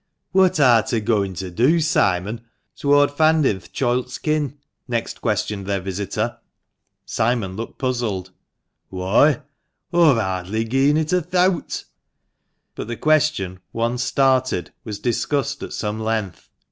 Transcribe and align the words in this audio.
"What 0.31 0.59
ar" 0.59 0.81
ta 0.81 0.97
gooin' 0.97 1.35
to 1.35 1.51
do, 1.51 1.79
Simon, 1.79 2.41
toward 2.75 3.11
fandin' 3.11 3.59
th' 3.59 3.71
choilt's 3.71 4.17
kin?" 4.17 4.57
next 4.87 5.21
questioned 5.21 5.67
their 5.67 5.79
visitor. 5.79 6.39
Simon 7.05 7.55
looked 7.55 7.77
puzzled. 7.77 8.31
"Whoy, 8.91 9.43
aw've 9.93 10.17
hardly 10.17 10.63
gi'en 10.65 10.97
it 10.97 11.13
a 11.13 11.21
thowt." 11.21 11.83
But 12.73 12.87
the 12.87 12.97
question, 12.97 13.59
once 13.73 14.01
started, 14.03 14.71
was 14.83 14.97
discussed 14.97 15.61
at 15.61 15.71
some 15.71 15.99
length. 15.99 16.49